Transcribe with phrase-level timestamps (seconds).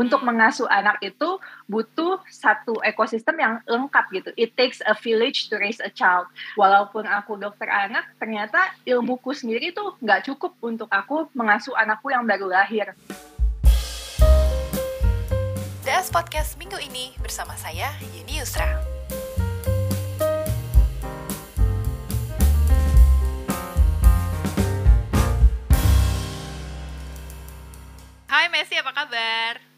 [0.00, 1.36] untuk mengasuh anak itu
[1.68, 4.30] butuh satu ekosistem yang lengkap gitu.
[4.40, 6.24] It takes a village to raise a child.
[6.56, 12.24] Walaupun aku dokter anak, ternyata ilmuku sendiri tuh nggak cukup untuk aku mengasuh anakku yang
[12.24, 12.96] baru lahir.
[15.84, 18.80] DS Podcast minggu ini bersama saya, Yeni Yusra.
[28.30, 29.69] Hai Messi, apa kabar?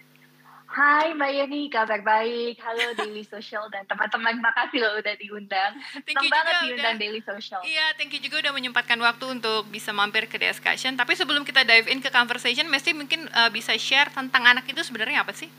[0.72, 2.56] Hai Mbak Yeni, kabar baik.
[2.64, 5.76] Halo Daily Social dan teman-teman, makasih loh udah diundang.
[6.08, 7.60] Thank Senang you banget juga diundang udah- Daily Social.
[7.60, 10.96] Iya, thank you juga udah menyempatkan waktu untuk bisa mampir ke discussion.
[10.96, 14.80] Tapi sebelum kita dive in ke conversation, Messi mungkin uh, bisa share tentang anak itu
[14.80, 15.52] sebenarnya apa sih?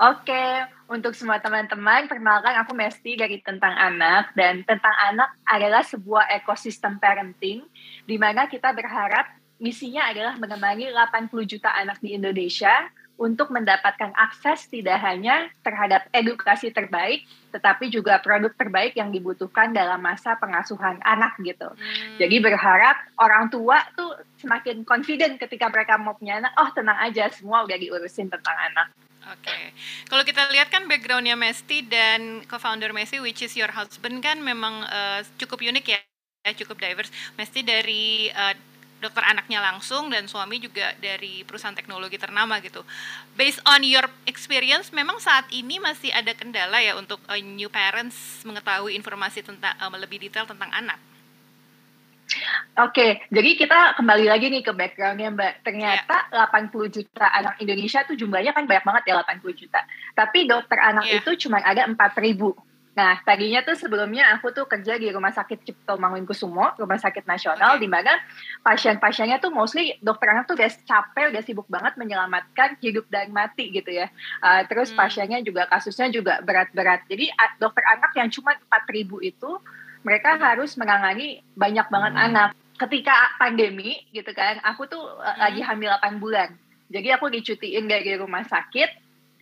[0.00, 4.32] Oke, untuk semua teman-teman, perkenalkan aku Mesti dari Tentang Anak.
[4.32, 7.68] Dan Tentang Anak adalah sebuah ekosistem parenting
[8.08, 9.28] di mana kita berharap
[9.60, 12.88] misinya adalah menemani 80 juta anak di Indonesia
[13.20, 20.00] untuk mendapatkan akses tidak hanya terhadap edukasi terbaik, tetapi juga produk terbaik yang dibutuhkan dalam
[20.00, 21.68] masa pengasuhan anak gitu.
[21.68, 26.96] Hmm, Jadi berharap orang tua tuh semakin confident ketika mereka mau punya anak, oh tenang
[26.96, 28.88] aja semua udah diurusin tentang anak.
[29.28, 29.76] Oke,
[30.08, 34.80] kalau kita lihat kan backgroundnya Mesti dan co-founder Messi, which is your husband kan memang
[34.88, 36.00] uh, cukup unik ya,
[36.48, 37.12] ya, cukup diverse.
[37.36, 38.56] Mesti dari uh,
[39.00, 42.84] dokter anaknya langsung dan suami juga dari perusahaan teknologi ternama gitu.
[43.34, 48.44] Based on your experience, memang saat ini masih ada kendala ya untuk uh, new parents
[48.44, 51.00] mengetahui informasi tentang uh, lebih detail tentang anak.
[52.78, 55.66] Oke, jadi kita kembali lagi nih ke backgroundnya Mbak.
[55.66, 59.80] Ternyata 80 juta anak Indonesia tuh jumlahnya kan banyak banget ya 80 juta.
[60.14, 61.18] Tapi dokter anak Iya.
[61.20, 62.54] itu cuma ada 4 ribu.
[62.90, 67.78] Nah, tadinya tuh sebelumnya aku tuh kerja di Rumah Sakit Cipto Mangunkusumo, Rumah Sakit Nasional,
[67.78, 67.86] Oke.
[67.86, 68.18] di mana
[68.66, 73.70] pasien-pasiennya tuh mostly dokter anak tuh udah capek, udah sibuk banget menyelamatkan hidup dan mati
[73.70, 74.10] gitu ya.
[74.42, 75.06] Uh, terus Hmm.
[75.06, 77.06] pasiennya juga kasusnya juga berat-berat.
[77.06, 77.30] Jadi
[77.62, 79.62] dokter anak yang cuma 4 ribu itu
[80.02, 80.42] mereka Hmm.
[80.42, 82.50] harus menangani banyak banget anak.
[82.74, 85.40] Ketika pandemi gitu kan, aku tuh uh, Hmm.
[85.46, 86.52] lagi hamil 8 bulan.
[86.90, 88.99] Jadi aku dicutiin dari rumah sakit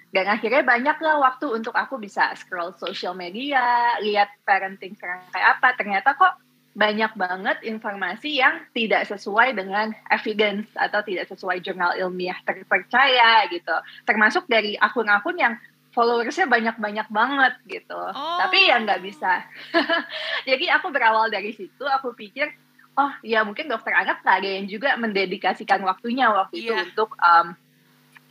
[0.09, 5.61] dan akhirnya banyak lah waktu untuk aku bisa scroll social media, lihat parenting sekarang kayak
[5.61, 5.69] apa.
[5.77, 6.41] Ternyata kok
[6.73, 13.77] banyak banget informasi yang tidak sesuai dengan evidence atau tidak sesuai jurnal ilmiah terpercaya gitu.
[14.09, 15.55] Termasuk dari akun-akun yang
[15.93, 17.99] followersnya banyak-banyak banget gitu.
[17.99, 18.39] Oh.
[18.41, 19.45] Tapi ya nggak bisa.
[20.49, 22.49] Jadi aku berawal dari situ, aku pikir,
[22.97, 26.89] oh ya mungkin dokter anak nggak ada yang juga mendedikasikan waktunya waktu itu Iya.
[26.89, 27.53] untuk um,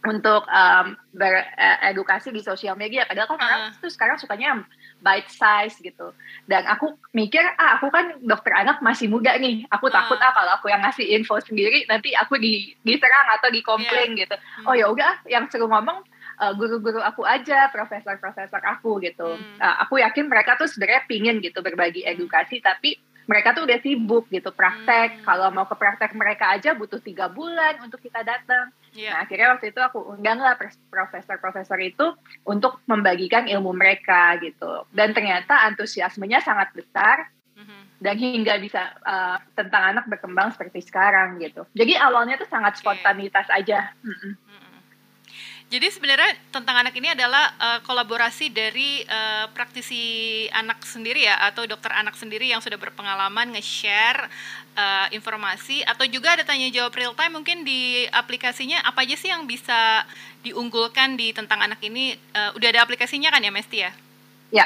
[0.08, 3.04] untuk um, beredukasi di sosial media.
[3.04, 3.76] Padahal kan orang Ah.
[3.76, 4.64] tuh sekarang sukanya
[5.04, 6.16] bite size gitu.
[6.48, 9.68] Dan aku mikir, ah aku kan dokter anak masih muda nih.
[9.68, 10.00] Aku Ah.
[10.00, 14.34] takut ah kalau aku yang ngasih info sendiri nanti aku di diserang atau dikomplain gitu.
[14.64, 14.68] Hmm.
[14.72, 16.02] Oh ya udah, yang seru ngomong
[16.40, 19.36] uh, guru-guru aku aja, profesor-profesor aku gitu.
[19.36, 19.60] Hmm.
[19.60, 22.16] Uh, aku yakin mereka tuh sebenarnya pingin gitu berbagi Hmm.
[22.16, 22.96] edukasi, tapi
[23.28, 25.20] mereka tuh udah sibuk gitu praktek.
[25.20, 25.24] Hmm.
[25.28, 28.72] Kalau mau ke praktek mereka aja butuh tiga bulan untuk kita datang.
[28.98, 29.14] Iya.
[29.14, 30.58] Nah, akhirnya waktu itu aku undang lah
[30.90, 32.18] profesor-profesor itu
[32.50, 34.90] untuk membagikan ilmu mereka gitu.
[34.90, 38.02] Dan ternyata antusiasmenya sangat besar Mhm.
[38.02, 41.66] dan hingga bisa uh, tentang anak berkembang seperti sekarang gitu.
[41.74, 42.82] Jadi awalnya tuh sangat Oke.
[42.86, 43.94] spontanitas aja.
[44.02, 44.18] Mm-mm.
[44.18, 44.47] Mm-mm.
[45.68, 51.68] Jadi sebenarnya tentang anak ini adalah uh, kolaborasi dari uh, praktisi anak sendiri ya atau
[51.68, 54.32] dokter anak sendiri yang sudah berpengalaman nge-share
[54.80, 59.28] uh, informasi atau juga ada tanya jawab real time mungkin di aplikasinya apa aja sih
[59.28, 60.08] yang bisa
[60.40, 63.92] diunggulkan di tentang anak ini Uh, udah ada aplikasinya kan ya Mesti ya?
[64.54, 64.66] Ya,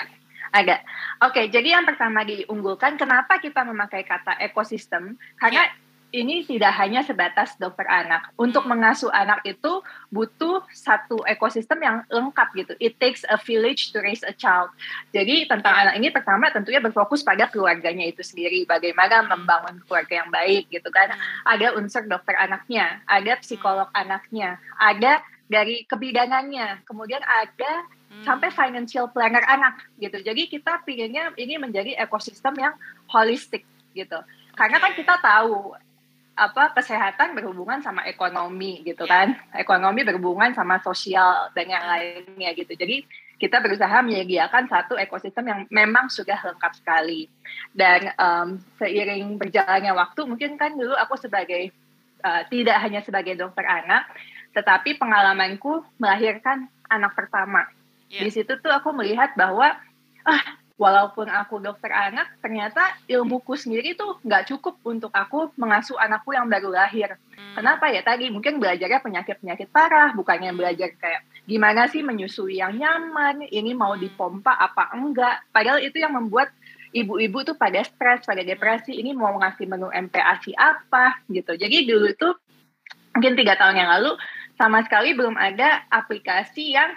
[0.51, 0.83] ada.
[1.23, 5.15] Oke, jadi yang pertama diunggulkan, kenapa kita memakai kata ekosistem?
[5.39, 5.71] Karena
[6.11, 8.35] ini tidak hanya sebatas dokter anak.
[8.35, 8.75] Untuk Hmm.
[8.75, 9.79] mengasuh anak itu
[10.11, 12.73] butuh satu ekosistem yang lengkap gitu.
[12.83, 14.71] It takes a village to raise a child.
[15.15, 15.79] Jadi tentang Ya.
[15.87, 20.91] anak ini pertama tentunya berfokus pada keluarganya itu sendiri, bagaimana membangun keluarga yang baik gitu
[20.91, 21.15] kan.
[21.47, 28.23] Ada unsur dokter anaknya, ada psikolog anaknya, ada dari kebidangannya, kemudian ada Hmm.
[28.27, 30.19] sampai financial planner anak gitu.
[30.19, 32.75] Jadi kita pinginnya ini menjadi ekosistem yang
[33.07, 33.63] holistik
[33.95, 34.19] gitu.
[34.55, 35.71] Karena kan kita tahu
[36.35, 39.11] apa kesehatan berhubungan sama ekonomi gitu Ya.
[39.27, 39.27] kan.
[39.55, 42.71] Ekonomi berhubungan sama sosial dan yang lainnya gitu.
[42.73, 43.03] Jadi
[43.41, 47.25] kita berusaha menyediakan satu ekosistem yang memang sudah lengkap sekali.
[47.73, 48.47] Dan em,
[48.77, 51.73] seiring berjalannya waktu, mungkin kan dulu aku sebagai
[52.21, 54.07] uh, tidak hanya sebagai dokter anak,
[54.53, 57.65] tetapi pengalamanku melahirkan anak pertama.
[58.13, 58.21] Ya.
[58.23, 59.73] Di situ tuh aku melihat bahwa
[60.21, 60.43] ah
[60.81, 66.49] walaupun aku dokter anak, ternyata ilmuku sendiri tuh nggak cukup untuk aku mengasuh anakku yang
[66.49, 67.21] baru lahir.
[67.37, 67.61] Hmm.
[67.61, 68.33] Kenapa ya tadi?
[68.33, 70.57] Mungkin belajarnya penyakit-penyakit parah, bukannya hmm.
[70.57, 74.01] belajar kayak gimana sih menyusui yang nyaman, ini mau hmm.
[74.01, 75.45] dipompa apa enggak.
[75.53, 76.49] Padahal itu yang membuat
[76.97, 81.53] ibu-ibu tuh pada stres, pada depresi, ini mau ngasih menu MPASI apa gitu.
[81.61, 82.29] Jadi dulu itu
[83.13, 84.17] mungkin tiga tahun yang lalu
[84.57, 86.89] sama sekali belum ada aplikasi yang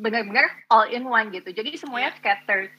[0.00, 1.52] benar-benar all in one gitu.
[1.52, 2.72] Jadi semuanya scattered.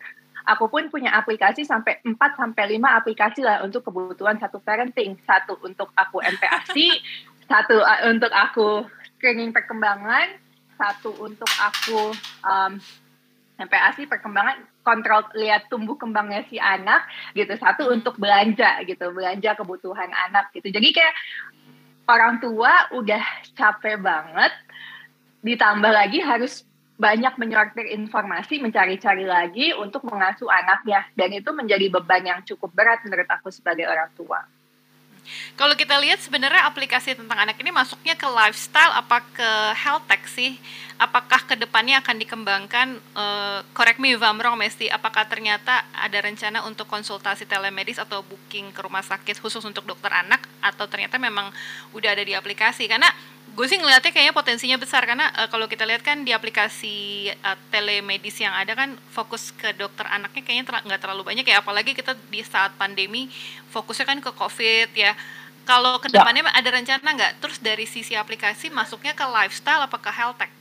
[0.49, 5.13] Aku pun punya aplikasi sampai 4 sampai 5 aplikasi lah untuk kebutuhan satu parenting.
[5.21, 6.97] Satu untuk aku MPASI,
[7.51, 8.89] satu uh, untuk aku
[9.21, 10.33] screening perkembangan,
[10.81, 12.09] satu untuk aku
[12.41, 12.81] um,
[13.61, 17.05] MPASI perkembangan kontrol lihat tumbuh kembangnya si anak
[17.37, 18.01] gitu satu hmm.
[18.01, 21.15] untuk belanja gitu belanja kebutuhan anak gitu jadi kayak
[22.09, 23.21] orang tua udah
[23.53, 24.49] capek banget
[25.45, 26.65] ditambah lagi harus
[27.01, 31.01] banyak menyortir informasi, mencari-cari lagi untuk mengasuh anaknya.
[31.17, 34.45] Dan itu menjadi beban yang cukup berat menurut aku sebagai orang tua.
[35.53, 40.25] Kalau kita lihat sebenarnya aplikasi tentang anak ini masuknya ke lifestyle apa ke health tech
[40.25, 40.57] sih?
[41.01, 42.87] Apakah ke depannya akan dikembangkan?
[43.17, 44.89] Uh, correct me if I'm wrong, Mesti.
[44.89, 50.13] Apakah ternyata ada rencana untuk konsultasi telemedis atau booking ke rumah sakit khusus untuk dokter
[50.13, 50.45] anak?
[50.61, 51.49] Atau ternyata memang
[51.97, 52.85] udah ada di aplikasi?
[52.85, 53.09] Karena
[53.51, 57.59] gue sih ngeliatnya kayaknya potensinya besar karena uh, kalau kita lihat kan di aplikasi uh,
[57.67, 61.91] telemedis yang ada kan fokus ke dokter anaknya kayaknya ter nggak terlalu banyak ya apalagi
[61.91, 63.27] kita di saat pandemi
[63.75, 65.11] fokusnya kan ke covid ya
[65.67, 66.63] kalau ke depannya ya.
[66.63, 70.51] ada rencana nggak terus dari sisi aplikasi masuknya ke lifestyle apa ke health tech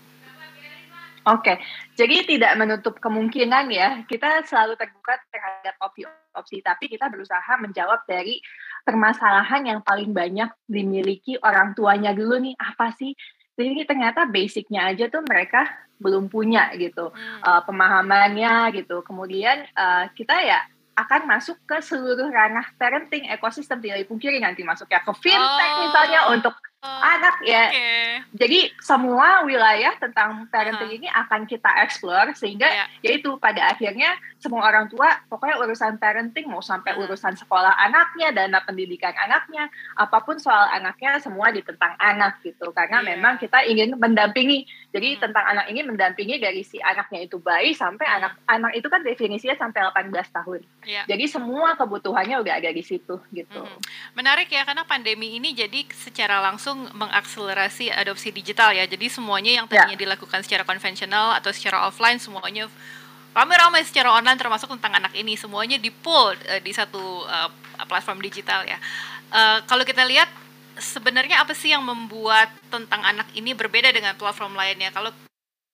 [1.28, 1.56] Oke, okay.
[2.00, 8.40] jadi tidak menutup kemungkinan ya kita selalu terbuka terhadap opsi-opsi, tapi kita berusaha menjawab dari
[8.82, 13.14] permasalahan yang paling banyak dimiliki orang tuanya dulu nih apa sih?
[13.54, 15.68] Jadi ternyata basicnya aja tuh mereka
[16.00, 17.44] belum punya gitu hmm.
[17.44, 19.04] uh, pemahamannya gitu.
[19.04, 20.64] Kemudian uh, kita ya
[20.96, 25.80] akan masuk ke seluruh ranah parenting ekosistem tidak dipungkiri nanti masuknya ke fintech oh.
[25.88, 27.68] misalnya untuk anak ya.
[27.68, 28.08] Okay.
[28.40, 32.88] Jadi semua wilayah tentang parenting uh ini akan kita explore sehingga yeah.
[33.04, 38.32] yaitu pada akhirnya semua orang tua pokoknya urusan parenting mau sampai uh urusan sekolah anaknya,
[38.32, 42.72] dana pendidikan anaknya, apa pun soal anaknya semua di tentang anak gitu.
[42.72, 43.08] Karena yeah.
[43.14, 44.64] memang kita ingin mendampingi.
[44.90, 45.22] Jadi -huh.
[45.22, 48.16] tentang anak ini mendampingi dari si anaknya itu bayi sampai -huh.
[48.18, 50.60] anak anak itu kan definisinya sampai 18 tahun.
[50.82, 51.06] Yeah.
[51.06, 53.62] Jadi semua kebutuhannya udah ada di situ gitu.
[53.62, 53.78] -huh.
[54.18, 58.84] Menarik ya karena pandemi ini jadi secara langsung mengakselerasi adopsi digital ya.
[58.90, 60.02] Jadi semuanya yang tadinya yeah.
[60.02, 62.66] dilakukan secara konvensional atau secara offline semuanya
[63.30, 67.50] ramai-ramai secara online termasuk tentang anak ini semuanya di pull uh, di satu uh,
[67.86, 68.78] platform digital ya.
[69.30, 70.26] Uh, kalau kita lihat
[70.80, 74.90] sebenarnya apa sih yang membuat tentang anak ini berbeda dengan platform lainnya?
[74.90, 75.12] Kalau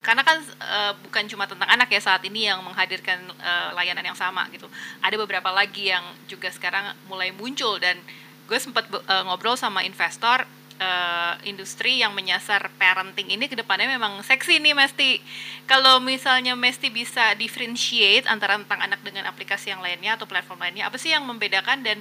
[0.05, 4.19] karena kan uh, bukan cuma tentang anak ya saat ini yang menghadirkan uh, layanan yang
[4.19, 4.71] sama gitu.
[5.03, 7.99] Ada beberapa lagi yang juga sekarang mulai muncul dan
[8.47, 10.47] gue sempat uh, ngobrol sama investor
[10.79, 15.19] uh, industri yang menyasar parenting ini ke depannya memang seksi nih Mesti.
[15.67, 20.87] Kalau misalnya Mesti bisa differentiate antara tentang anak dengan aplikasi yang lainnya atau platform lainnya,
[20.87, 21.99] apa sih yang membedakan dan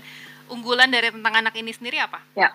[0.52, 2.22] unggulan dari tentang anak ini sendiri apa?
[2.38, 2.54] Ya.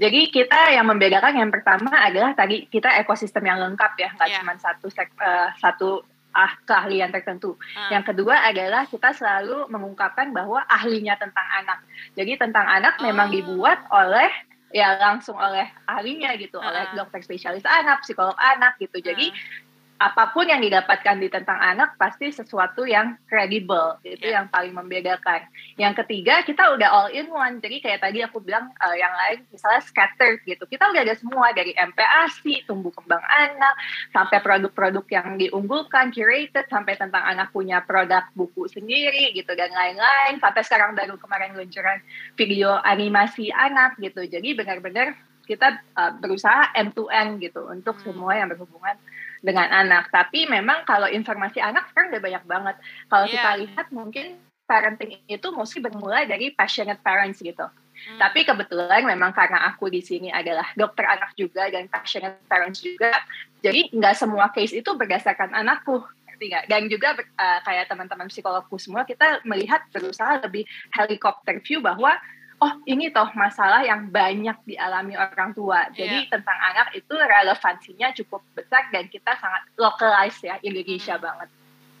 [0.00, 4.40] Jadi kita yang membedakan yang pertama adalah tadi kita ekosistem yang lengkap ya, nggak yeah.
[4.40, 4.86] cuma satu
[5.20, 5.88] uh, satu
[6.32, 7.60] ah keahlian tertentu.
[7.76, 7.92] Hmm.
[7.92, 11.84] Yang kedua adalah kita selalu mengungkapkan bahwa ahlinya tentang anak.
[12.16, 13.04] Jadi tentang anak oh.
[13.04, 14.32] memang dibuat oleh
[14.72, 18.96] ya langsung oleh ahlinya gitu, uh oleh dokter spesialis anak, psikolog anak gitu.
[19.04, 19.71] Jadi uh
[20.02, 24.42] apa pun yang didapatkan di tentang anak pasti sesuatu yang kredibel itu yeah.
[24.42, 25.46] yang paling membedakan.
[25.78, 27.62] Yang ketiga kita udah all in one.
[27.62, 30.66] Jadi kayak tadi aku bilang uh, yang lain misalnya scattered gitu.
[30.66, 33.74] Kita udah ada semua dari MPASI tumbuh kembang anak
[34.10, 40.42] sampai produk-produk yang diunggulkan curated sampai tentang anak punya produk buku sendiri gitu dan lain-lain.
[40.42, 42.02] Sampai sekarang baru kemarin luncuran
[42.34, 44.26] video animasi anak gitu.
[44.26, 45.14] Jadi benar-benar
[45.46, 48.04] kita uh, berusaha end to end gitu untuk hmm.
[48.06, 48.94] semua yang berhubungan
[49.42, 50.08] dengan anak.
[50.08, 52.76] Tapi memang kalau informasi anak sekarang udah banyak banget.
[53.10, 53.34] Kalau yeah.
[53.34, 54.26] kita lihat mungkin
[54.64, 57.66] parenting itu mesti bermula dari passionate parents gitu.
[57.66, 58.18] Hmm.
[58.18, 63.12] Tapi kebetulan memang karena aku di sini adalah dokter anak juga dan passionate parents juga,
[63.60, 66.00] jadi nggak semua case itu berdasarkan anakku.
[66.42, 72.18] Dan juga uh, kayak teman-teman psikologku semua kita melihat berusaha lebih helikopter view bahwa
[72.62, 75.90] oh ini toh masalah yang banyak dialami orang tua.
[75.90, 76.30] Jadi yeah.
[76.30, 81.24] tentang anak itu relevansinya cukup besar dan kita sangat localize ya Indonesia hmm.
[81.26, 81.48] banget.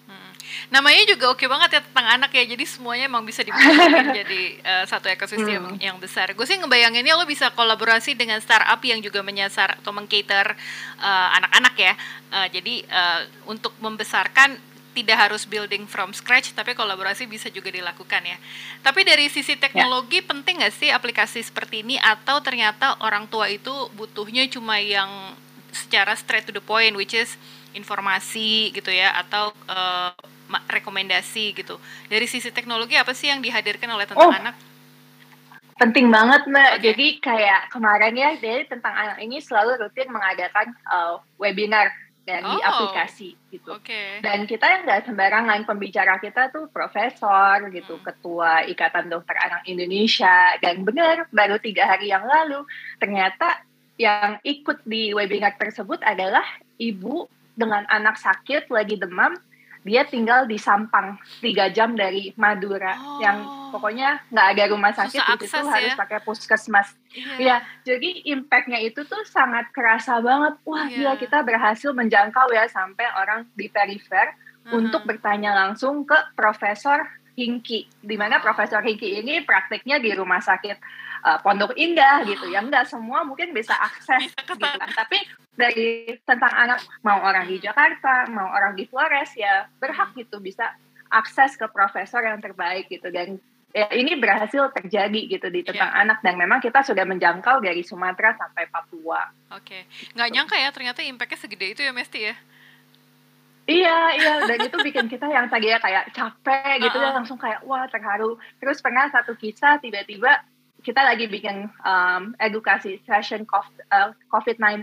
[0.06, 0.32] Hmm.
[0.70, 2.44] Namanya juga oke banget ya tentang anak ya.
[2.46, 3.66] Jadi semuanya emang bisa dibuat
[4.22, 5.82] jadi uh, satu ekosistem hmm.
[5.82, 6.30] yang besar.
[6.38, 10.54] Gue sih ngebayanginnya lo bisa kolaborasi dengan startup yang juga menyasar atau mengcater
[11.02, 11.94] uh, anak-anak ya.
[12.30, 18.22] Uh, jadi uh, untuk membesarkan tidak harus building from scratch, tapi kolaborasi bisa juga dilakukan
[18.24, 18.36] ya.
[18.84, 20.28] Tapi dari sisi teknologi ya.
[20.28, 25.08] penting nggak sih aplikasi seperti ini atau ternyata orang tua itu butuhnya cuma yang
[25.72, 27.40] secara straight to the point, which is
[27.72, 30.12] informasi gitu ya atau uh,
[30.68, 31.80] rekomendasi gitu.
[32.12, 34.36] Dari sisi teknologi apa sih yang dihadirkan oleh tentang oh.
[34.36, 34.56] anak?
[35.80, 36.78] Penting banget mbak.
[36.78, 36.80] Okay.
[36.92, 41.88] Jadi kayak kemarin ya dari tentang anak ini selalu rutin mengadakan uh, webinar
[42.22, 42.62] dan oh.
[42.62, 43.74] aplikasi gitu.
[43.82, 44.22] Okay.
[44.22, 48.04] Dan kita yang nggak sembarangan pembicara kita tuh profesor gitu, hmm.
[48.06, 52.62] ketua Ikatan Dokter Anak Indonesia dan benar baru tiga hari yang lalu
[53.02, 53.66] ternyata
[53.98, 56.42] yang ikut di webinar tersebut adalah
[56.78, 59.36] ibu dengan anak sakit lagi demam
[59.82, 63.18] dia tinggal di Sampang tiga jam dari Madura oh.
[63.18, 63.42] yang
[63.74, 65.72] pokoknya nggak ada rumah sakit Susah itu ya?
[65.74, 67.38] harus pakai puskesmas yeah.
[67.38, 71.14] ya jadi impactnya itu tuh sangat kerasa banget wah yeah.
[71.14, 74.78] gila kita berhasil menjangkau ya sampai orang di perifer uh -huh.
[74.78, 80.76] untuk bertanya langsung ke Profesor Hingki di mana Profesor Hingki ini praktiknya di rumah sakit
[81.24, 85.16] uh, Pondok Indah gitu ya enggak semua mungkin bisa akses gitu kan tapi
[85.56, 90.72] dari tentang anak mau orang di Jakarta mau orang di Flores ya berhak gitu bisa
[91.12, 93.36] akses ke profesor yang terbaik gitu dan
[93.72, 96.02] ya, ini berhasil terjadi gitu di tentang yeah.
[96.04, 99.28] anak dan memang kita sudah menjangkau dari Sumatera sampai Papua.
[99.52, 99.82] Oke, okay.
[100.16, 100.36] nggak gitu.
[100.36, 102.34] nyangka ya ternyata impactnya segede itu ya Mesti ya?
[103.62, 107.14] Iya, iya, dan itu bikin kita yang tadi ya kayak capek gitu uh -uh.
[107.14, 108.34] ya langsung kayak wah terharu.
[108.58, 110.42] Terus pernah satu kisah tiba-tiba
[110.82, 114.82] kita lagi bikin um, edukasi session COVID-19,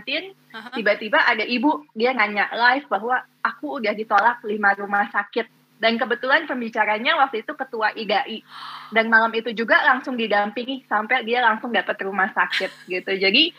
[0.56, 5.60] uh, tiba-tiba ada ibu dia nanya live bahwa aku udah ditolak lima rumah sakit.
[5.80, 8.44] Dan kebetulan pembicaranya waktu itu ketua IGAI
[8.92, 13.12] dan malam itu juga langsung didampingi sampai dia langsung dapat rumah sakit gitu.
[13.16, 13.56] Jadi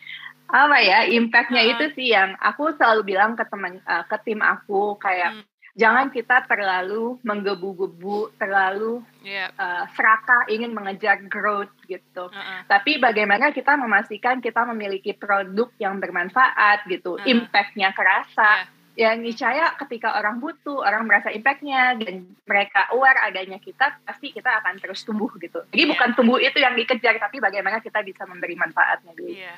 [0.52, 1.70] apa ya impactnya uh.
[1.74, 6.12] itu sih yang aku selalu bilang ke teman uh, ke tim aku kayak hmm jangan
[6.12, 9.48] kita terlalu menggebu-gebu, terlalu yeah.
[9.52, 9.56] Iya.
[9.56, 12.28] uh, serakah ingin mengejar growth gitu.
[12.28, 12.60] Uh -uh.
[12.68, 17.28] Tapi bagaimana kita memastikan kita memiliki produk yang bermanfaat gitu, uh -uh.
[17.28, 18.68] impactnya kerasa.
[18.68, 18.70] Yeah.
[18.92, 24.52] Ya niscaya ketika orang butuh, orang merasa impactnya dan mereka aware adanya kita, pasti kita
[24.60, 25.64] akan terus tumbuh gitu.
[25.72, 25.92] Jadi yeah.
[25.96, 29.32] bukan tumbuh itu yang dikejar, tapi bagaimana kita bisa memberi manfaatnya gitu.
[29.32, 29.56] Yeah.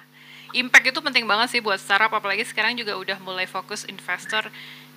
[0.54, 4.46] Impact itu penting banget sih buat startup, apalagi sekarang juga udah mulai fokus investor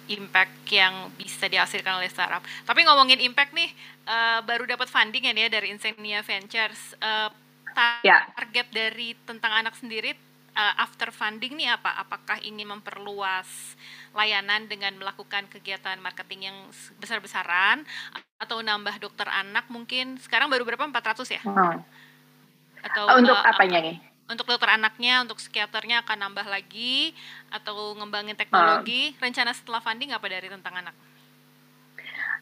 [0.07, 2.45] impact yang bisa dihasilkan oleh startup.
[2.63, 3.73] Tapi ngomongin impact nih,
[4.07, 6.95] uh, baru dapat funding ya nih dari Insania Ventures.
[7.03, 7.33] Uh,
[7.77, 8.73] target yeah.
[8.73, 10.17] dari tentang anak sendiri
[10.57, 12.01] uh, after funding nih apa?
[12.01, 13.77] Apakah ingin memperluas
[14.17, 16.59] layanan dengan melakukan kegiatan marketing yang
[16.97, 17.85] besar-besaran
[18.41, 21.43] atau nambah dokter anak mungkin sekarang baru berapa 400 ya?
[21.45, 21.85] Hmm.
[22.81, 23.97] Atau untuk uh, apanya nih?
[24.27, 27.15] Untuk dokter anaknya, untuk psikiaternya akan nambah lagi
[27.51, 29.15] atau ngembangin teknologi.
[29.15, 29.31] Hmm.
[29.31, 30.95] Rencana setelah funding apa dari tentang anak?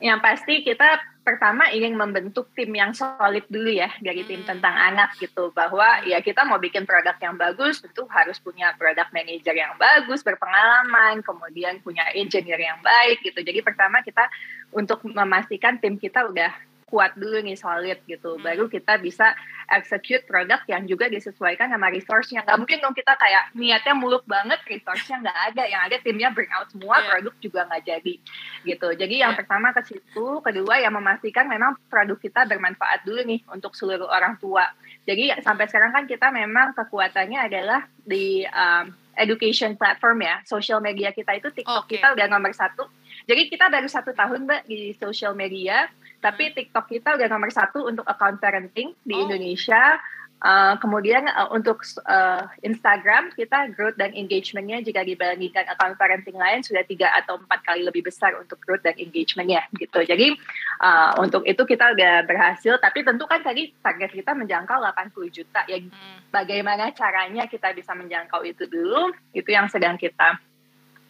[0.03, 4.49] Yang pasti kita pertama ingin membentuk tim yang solid dulu ya dari tim hmm.
[4.53, 9.09] tentang anak gitu bahwa ya kita mau bikin produk yang bagus tentu harus punya produk
[9.09, 14.29] manager yang bagus berpengalaman kemudian punya engineer yang baik gitu jadi pertama kita
[14.77, 16.53] untuk memastikan tim kita udah
[16.95, 18.39] kuat dulu nih solid gitu.
[18.39, 18.47] Hmm.
[18.47, 19.35] baru kita bisa
[19.67, 22.47] execute produk yang juga disesuaikan sama resource-nya.
[22.47, 25.63] Nggak mungkin dong kita kayak niatnya muluk banget resource-nya nggak ada.
[25.67, 27.07] Yang ada timnya bring out semua yeah.
[27.11, 28.15] produk juga nggak jadi
[28.63, 28.89] gitu.
[28.95, 29.39] Jadi yang yeah.
[29.43, 34.39] pertama ke situ kedua yang memastikan memang produk kita bermanfaat dulu nih untuk seluruh orang
[34.39, 34.71] tua.
[35.03, 40.39] Jadi sampai sekarang kan kita memang kekuatannya adalah di um, education platform ya.
[40.47, 41.91] Social media kita itu TikTok.
[41.91, 41.99] Okay.
[41.99, 42.87] kita udah nomor satu.
[43.25, 45.89] Jadi kita baru satu tahun mbak di social media
[46.25, 46.55] tapi hmm.
[46.57, 49.29] TikTok kita udah nomor satu untuk account parenting di oh.
[49.29, 50.01] Indonesia.
[50.45, 56.61] Uh, kemudian uh, untuk uh, Instagram kita growth dan engagementnya jika dibandingkan account parenting lain
[56.61, 60.05] sudah tiga atau empat kali lebih besar untuk growth dan engagementnya gitu.
[60.05, 60.37] Jadi
[60.85, 62.77] uh, untuk itu kita udah berhasil.
[62.77, 65.65] Tapi tentu kan tadi target kita menjangkau 80 juta.
[65.65, 66.29] Ya hmm.
[66.29, 69.17] bagaimana caranya kita bisa menjangkau itu dulu?
[69.33, 70.37] Itu yang sedang kita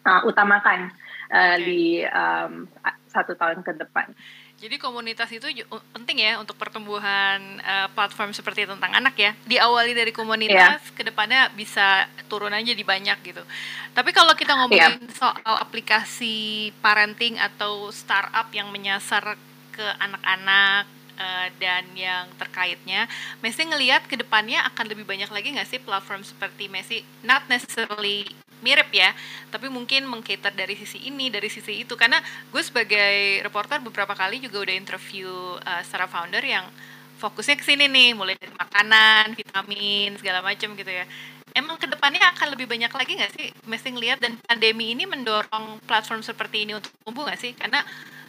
[0.07, 0.95] uh, utamakan
[1.27, 1.65] uh, okay.
[1.65, 2.71] di um,
[3.11, 4.11] satu tahun ke depan.
[4.55, 5.43] Jadi komunitas itu
[5.91, 9.31] penting ya untuk pertumbuhan uh, platform seperti tentang anak ya.
[9.43, 10.95] Diawali dari komunitas, yeah.
[10.95, 13.43] ke depannya bisa turun aja di banyak gitu.
[13.91, 15.11] Tapi kalau kita ngomongin yeah.
[15.11, 19.35] soal aplikasi parenting atau startup yang menyasar
[19.75, 20.87] ke anak-anak
[21.19, 23.11] uh, dan yang terkaitnya,
[23.43, 27.03] Messi ngelihat ke depannya akan lebih banyak lagi nggak sih platform seperti Messi?
[27.27, 28.23] Not necessarily
[28.63, 29.11] mirip ya
[29.55, 31.95] tapi mungkin mengcater dari sisi ini dari sisi itu.
[31.95, 32.19] Karena
[32.51, 35.31] gue sebagai reporter beberapa kali juga udah interview
[35.63, 36.67] uh, startup founder yang
[37.15, 41.07] fokusnya ke sini nih mulai dari makanan vitamin segala macam gitu ya.
[41.55, 45.79] Emang ke depannya akan lebih banyak lagi nggak sih mesti ngeliat dan pandemi ini mendorong
[45.87, 47.55] platform seperti ini untuk tumbuh nggak sih?
[47.55, 47.79] Karena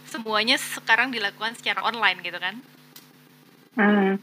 [0.06, 2.54] semuanya sekarang dilakukan secara online gitu kan?
[3.74, 4.22] Hmm,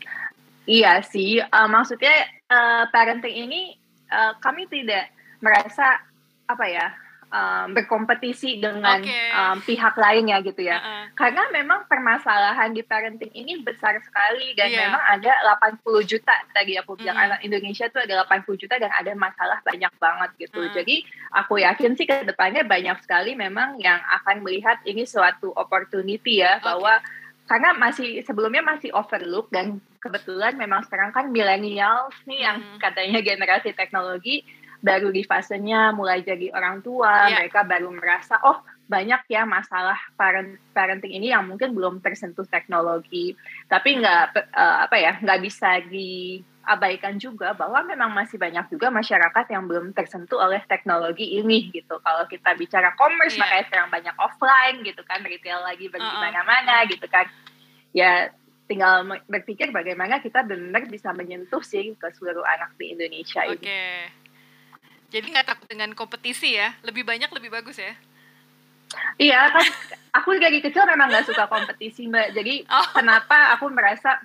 [0.64, 1.44] iya sih.
[1.44, 3.76] Uh, maksudnya uh, parenting ini
[4.08, 5.12] uh, kami tidak
[5.44, 6.00] merasa
[6.48, 6.88] apa ya
[7.34, 9.34] um, berkompetisi dengan okay.
[9.34, 10.78] um, pihak lainnya gitu ya.
[10.78, 11.06] Uh -uh.
[11.18, 14.88] Karena memang permasalahan di parenting ini besar sekali dan yeah.
[14.88, 15.32] memang ada
[15.82, 19.64] 80 juta tadi aku bilang uh anak Indonesia itu ada 80 juta dan ada masalah
[19.66, 20.62] banyak banget gitu.
[20.62, 25.56] Uh Jadi aku yakin sih ke depannya banyak sekali memang yang akan melihat ini suatu
[25.56, 26.68] opportunity ya okay.
[26.68, 26.94] bahwa
[27.44, 33.76] karena masih sebelumnya masih overlook dan kebetulan memang sekarang kan millennials nih yang katanya generasi
[33.76, 34.48] teknologi
[34.84, 37.40] baru di fasenya mulai jadi orang tua, yeah.
[37.40, 43.32] mereka baru merasa oh banyak ya masalah parent parenting ini yang mungkin belum tersentuh teknologi,
[43.72, 49.56] tapi nggak uh, apa ya nggak bisa diabaikan juga bahwa memang masih banyak juga masyarakat
[49.56, 52.04] yang belum tersentuh oleh teknologi ini gitu.
[52.04, 53.48] Kalau kita bicara commerce yeah.
[53.48, 56.92] makanya sekarang banyak offline gitu kan, retail lagi bagaimana-mana uh -uh.
[56.92, 57.26] gitu kan.
[57.96, 58.36] Ya
[58.68, 63.56] tinggal berpikir bagaimana kita benar bisa menyentuh sih ke seluruh anak di Indonesia okay.
[63.56, 64.23] ini.
[65.14, 66.74] Jadi nggak takut dengan kompetisi ya?
[66.82, 67.94] Lebih banyak lebih bagus ya?
[69.22, 69.66] Iya kan,
[70.18, 72.34] aku dari kecil memang nggak suka kompetisi mbak.
[72.34, 72.88] Jadi oh.
[72.94, 74.18] kenapa aku merasa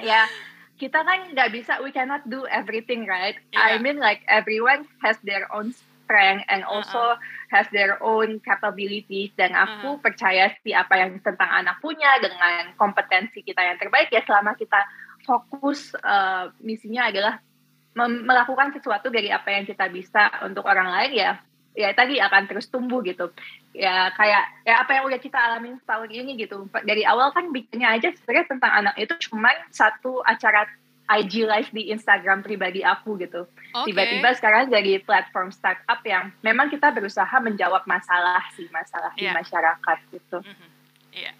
[0.00, 0.28] ya
[0.76, 3.40] kita kan nggak bisa, we cannot do everything right.
[3.56, 3.76] Yeah.
[3.76, 5.72] I mean like everyone has their own
[6.04, 7.52] strength and also uh -uh.
[7.52, 10.04] has their own capabilities dan aku uh -huh.
[10.04, 14.84] percaya sih apa yang tentang anak punya dengan kompetensi kita yang terbaik ya selama kita
[15.24, 17.40] fokus uh, misinya adalah
[17.94, 21.32] melakukan sesuatu dari apa yang kita bisa untuk orang lain ya
[21.74, 23.34] ya tadi akan terus tumbuh gitu
[23.74, 27.98] ya kayak ya apa yang udah kita alami setahun ini gitu dari awal kan bikinnya
[27.98, 30.70] aja sebenarnya tentang anak itu cuma satu acara
[31.04, 33.44] IG live di Instagram pribadi aku gitu
[33.84, 39.20] tiba-tiba sekarang jadi platform startup yang memang kita berusaha menjawab masalah sih masalah yeah.
[39.20, 39.32] di iya.
[39.34, 40.73] masyarakat gitu mm -hmm.
[41.14, 41.32] Iya.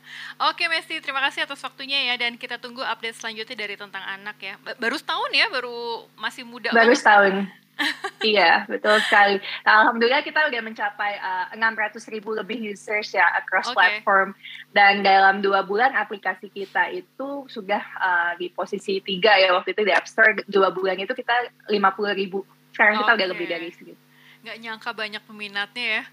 [0.54, 4.38] Oke Messi, terima kasih atas waktunya ya dan kita tunggu update selanjutnya dari tentang anak
[4.38, 4.54] ya.
[4.78, 6.70] Baru setahun ya, baru masih muda.
[6.70, 7.50] Baru setahun.
[8.22, 9.42] iya, betul sekali.
[9.66, 13.98] Nah, Alhamdulillah kita udah mencapai uh, 600 ribu lebih users ya across okay.
[13.98, 14.30] platform.
[14.70, 19.82] Dan dalam dua bulan aplikasi kita itu sudah uh, di posisi tiga ya waktu itu
[19.82, 20.38] di App Store.
[20.46, 21.74] Dua bulan itu kita 50
[22.14, 22.46] ribu.
[22.70, 23.02] Sekarang okay.
[23.02, 24.00] kita udah lebih dari segitu.
[24.46, 26.04] Gak nyangka banyak peminatnya ya.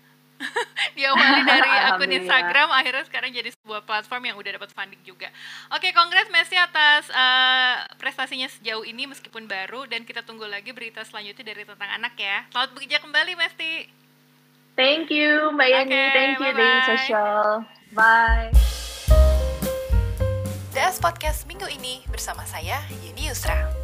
[0.98, 5.30] diawali dari akun Instagram akhirnya sekarang jadi sebuah platform yang udah dapat funding juga.
[5.74, 11.06] Oke, kongres Messi atas uh, prestasinya sejauh ini meskipun baru dan kita tunggu lagi berita
[11.06, 12.46] selanjutnya dari tentang anak ya.
[12.52, 13.74] Selamat bekerja kembali Messi.
[14.80, 17.68] Thank you Mbak Yani, okay, thank you Daily Social.
[17.92, 18.50] Bye.
[20.72, 23.81] DS Podcast minggu ini bersama saya Yeni Yusra.